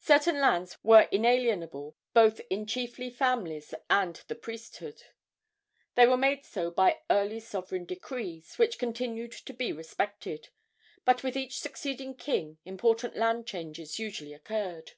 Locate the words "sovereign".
7.40-7.86